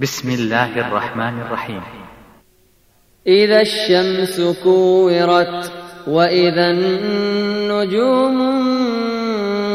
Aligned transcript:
بسم 0.00 0.30
الله 0.30 0.80
الرحمن 0.80 1.40
الرحيم. 1.40 1.82
إذا 3.26 3.60
الشمس 3.60 4.40
كورت 4.64 5.72
وإذا 6.06 6.70
النجوم 6.70 8.40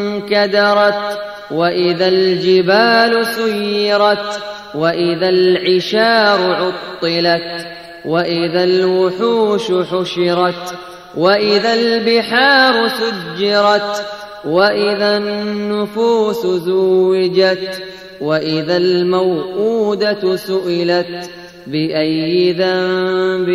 انكدرت 0.05 1.19
وإذا 1.51 2.07
الجبال 2.07 3.25
سيرت 3.25 4.39
وإذا 4.75 5.29
العشار 5.29 6.53
عطلت 6.53 7.67
وإذا 8.05 8.63
الوحوش 8.63 9.71
حشرت 9.71 10.75
وإذا 11.17 11.73
البحار 11.73 12.87
سجرت 12.87 14.05
وإذا 14.45 15.17
النفوس 15.17 16.45
زوجت 16.45 17.81
وإذا 18.21 18.77
الموءودة 18.77 20.35
سئلت 20.35 21.29
بأي 21.67 22.53
ذنب 22.53 23.49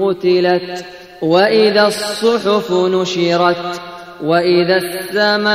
قتلت 0.00 0.84
وإذا 1.22 1.86
الصحف 1.86 2.72
نشرت 2.72 3.80
وإذا 4.24 4.76
السماء 4.76 5.50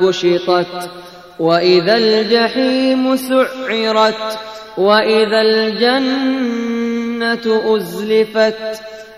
كشطت 0.00 0.90
وإذا 1.38 1.96
الجحيم 1.96 3.16
سعرت 3.16 4.38
وإذا 4.78 5.40
الجنة 5.40 6.56
أزلفت 7.76 8.56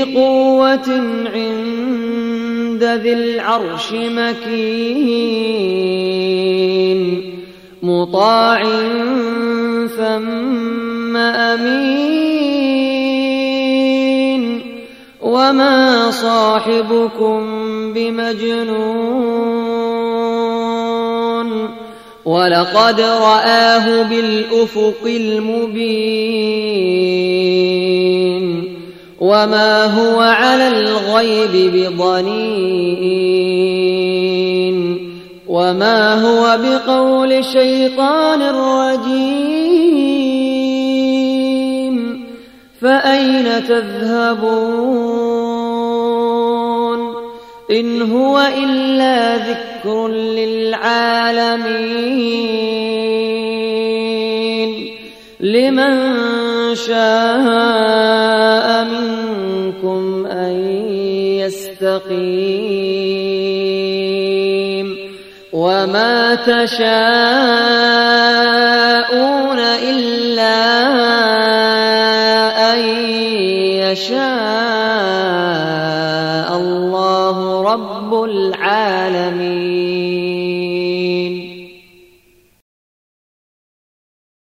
قوة 0.00 0.88
عند 1.34 2.84
ذي 2.84 3.12
العرش 3.12 3.92
مكين. 3.92 5.52
مطاع 7.82 8.62
ثم 9.96 11.16
أمين. 11.16 11.92
وما 15.22 16.10
صاحبكم 16.10 17.40
بمجنون. 17.92 19.02
ولقد 22.24 23.00
رآه 23.00 24.02
بالأفق 24.02 25.04
المبين. 25.06 26.51
وما 29.42 29.84
هو 29.84 30.20
على 30.20 30.68
الغيب 30.68 31.72
بضنين 31.74 32.42
وما 35.48 36.22
هو 36.22 36.58
بقول 36.62 37.44
شيطان 37.44 38.42
رجيم 38.42 39.32
فأين 42.80 43.66
تذهبون 43.68 44.82
إن 47.70 48.02
هو 48.12 48.40
إلا 48.58 49.36
ذكر 49.36 50.08
للعالمين 50.08 51.62
لمن 55.40 56.22
شاء 56.74 58.41
مستقيم 61.82 63.42
وما 65.52 66.34
تشاءون 66.34 66.78
إلا 69.82 70.62
أن 72.72 72.78
يشاء 73.82 74.22
الله 76.56 77.62
رب 77.62 78.24
العالمين 78.24 79.91